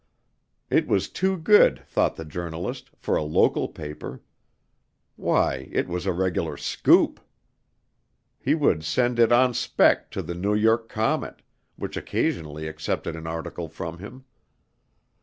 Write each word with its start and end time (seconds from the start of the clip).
It 0.71 0.87
was 0.87 1.07
too 1.09 1.37
good, 1.37 1.85
thought 1.85 2.15
the 2.15 2.25
journalist, 2.25 2.89
for 2.97 3.15
a 3.15 3.21
local 3.21 3.67
paper. 3.67 4.23
Why, 5.15 5.69
it 5.71 5.87
was 5.87 6.07
a 6.07 6.11
regular 6.11 6.57
"scoop"! 6.57 7.19
He 8.39 8.55
would 8.55 8.83
send 8.83 9.19
it 9.19 9.31
"on 9.31 9.53
spec." 9.53 10.09
to 10.09 10.23
the 10.23 10.33
New 10.33 10.55
York 10.55 10.89
Comet 10.89 11.43
which 11.75 11.97
occasionally 11.97 12.67
accepted 12.67 13.15
an 13.15 13.27
article 13.27 13.69
from 13.69 13.99
him. 13.99 14.25